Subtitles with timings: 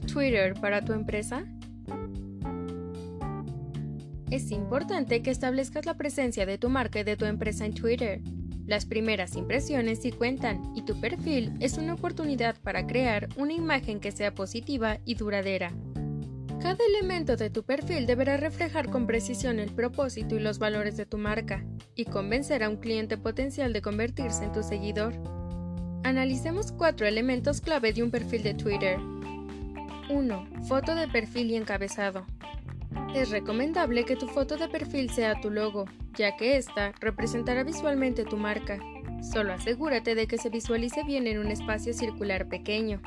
[0.00, 1.44] Twitter para tu empresa?
[4.30, 8.22] Es importante que establezcas la presencia de tu marca y de tu empresa en Twitter.
[8.66, 14.00] Las primeras impresiones sí cuentan y tu perfil es una oportunidad para crear una imagen
[14.00, 15.72] que sea positiva y duradera.
[16.62, 21.06] Cada elemento de tu perfil deberá reflejar con precisión el propósito y los valores de
[21.06, 21.64] tu marca
[21.96, 25.12] y convencer a un cliente potencial de convertirse en tu seguidor.
[26.04, 28.98] Analicemos cuatro elementos clave de un perfil de Twitter.
[30.12, 30.46] 1.
[30.68, 32.26] Foto de perfil y encabezado.
[33.14, 38.24] Es recomendable que tu foto de perfil sea tu logo, ya que ésta representará visualmente
[38.24, 38.78] tu marca.
[39.22, 43.00] Solo asegúrate de que se visualice bien en un espacio circular pequeño.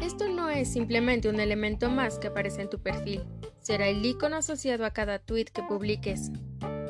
[0.00, 3.24] Esto no es simplemente un elemento más que aparece en tu perfil,
[3.60, 6.30] será el icono asociado a cada tweet que publiques.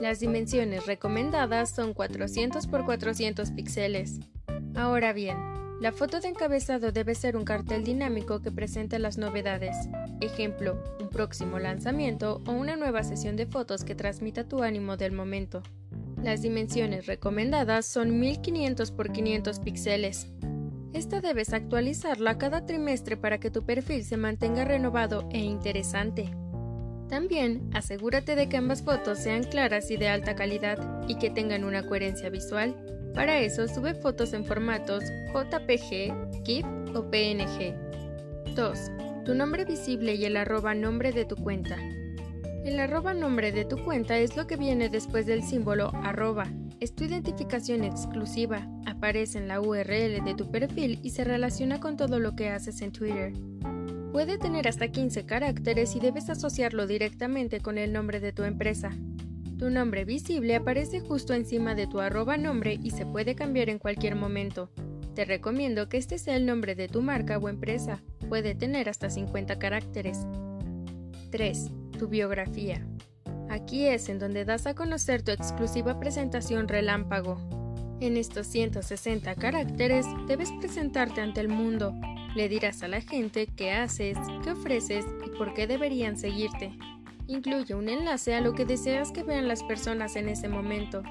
[0.00, 4.20] Las dimensiones recomendadas son 400 x 400 píxeles.
[4.76, 5.36] Ahora bien,
[5.80, 9.76] la foto de encabezado debe ser un cartel dinámico que presente las novedades,
[10.20, 15.12] ejemplo, un próximo lanzamiento o una nueva sesión de fotos que transmita tu ánimo del
[15.12, 15.62] momento.
[16.22, 20.32] Las dimensiones recomendadas son 1500 x 500 píxeles.
[20.92, 26.28] Esta debes actualizarla cada trimestre para que tu perfil se mantenga renovado e interesante.
[27.08, 30.78] También asegúrate de que ambas fotos sean claras y de alta calidad
[31.08, 32.76] y que tengan una coherencia visual.
[33.14, 37.74] Para eso sube fotos en formatos JPG, GIF o PNG.
[38.54, 38.78] 2.
[39.24, 41.76] Tu nombre visible y el arroba nombre de tu cuenta.
[42.64, 46.46] El arroba nombre de tu cuenta es lo que viene después del símbolo arroba.
[46.80, 51.96] Es tu identificación exclusiva, aparece en la URL de tu perfil y se relaciona con
[51.96, 53.32] todo lo que haces en Twitter.
[54.12, 58.90] Puede tener hasta 15 caracteres y debes asociarlo directamente con el nombre de tu empresa.
[59.58, 63.78] Tu nombre visible aparece justo encima de tu arroba nombre y se puede cambiar en
[63.78, 64.70] cualquier momento.
[65.14, 68.00] Te recomiendo que este sea el nombre de tu marca o empresa.
[68.28, 70.18] Puede tener hasta 50 caracteres.
[71.30, 71.70] 3.
[71.98, 72.86] Tu biografía.
[73.50, 77.38] Aquí es en donde das a conocer tu exclusiva presentación relámpago.
[78.00, 81.92] En estos 160 caracteres debes presentarte ante el mundo.
[82.34, 86.72] Le dirás a la gente qué haces, qué ofreces y por qué deberían seguirte.
[87.26, 91.02] Incluye un enlace a lo que deseas que vean las personas en ese momento.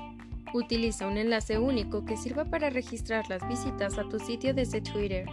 [0.53, 5.25] Utiliza un enlace único que sirva para registrar las visitas a tu sitio desde Twitter.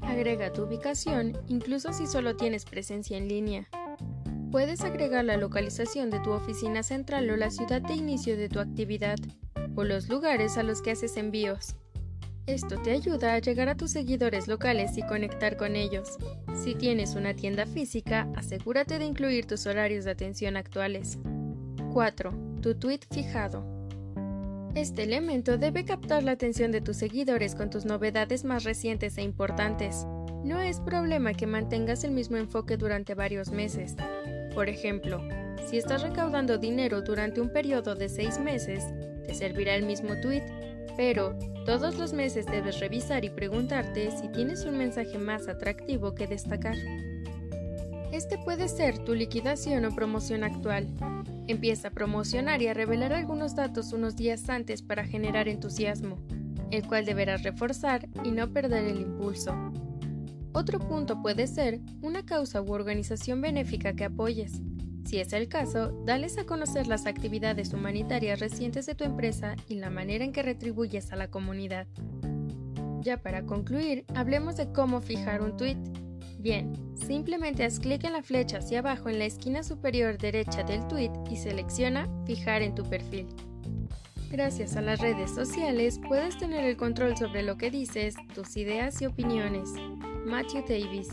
[0.00, 3.68] Agrega tu ubicación, incluso si solo tienes presencia en línea.
[4.50, 8.58] Puedes agregar la localización de tu oficina central o la ciudad de inicio de tu
[8.58, 9.18] actividad,
[9.76, 11.76] o los lugares a los que haces envíos.
[12.46, 16.18] Esto te ayuda a llegar a tus seguidores locales y conectar con ellos.
[16.64, 21.18] Si tienes una tienda física, asegúrate de incluir tus horarios de atención actuales.
[21.92, 22.58] 4.
[22.60, 23.64] Tu tweet fijado.
[24.74, 29.22] Este elemento debe captar la atención de tus seguidores con tus novedades más recientes e
[29.22, 30.04] importantes.
[30.42, 33.94] No es problema que mantengas el mismo enfoque durante varios meses.
[34.52, 35.22] Por ejemplo,
[35.68, 38.82] si estás recaudando dinero durante un periodo de 6 meses,
[39.24, 40.42] te servirá el mismo tweet
[40.96, 46.26] pero todos los meses debes revisar y preguntarte si tienes un mensaje más atractivo que
[46.26, 46.76] destacar.
[48.12, 50.88] Este puede ser tu liquidación o promoción actual.
[51.46, 56.18] Empieza a promocionar y a revelar algunos datos unos días antes para generar entusiasmo,
[56.70, 59.54] el cual deberás reforzar y no perder el impulso.
[60.52, 64.60] Otro punto puede ser una causa u organización benéfica que apoyes.
[65.12, 69.74] Si es el caso, dales a conocer las actividades humanitarias recientes de tu empresa y
[69.74, 71.86] la manera en que retribuyes a la comunidad.
[73.02, 75.76] Ya para concluir, hablemos de cómo fijar un tweet.
[76.38, 80.88] Bien, simplemente haz clic en la flecha hacia abajo en la esquina superior derecha del
[80.88, 83.26] tweet y selecciona Fijar en tu perfil.
[84.30, 89.02] Gracias a las redes sociales puedes tener el control sobre lo que dices, tus ideas
[89.02, 89.68] y opiniones.
[90.24, 91.10] Matthew Davis